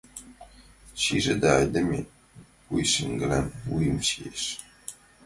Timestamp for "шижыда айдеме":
1.01-1.99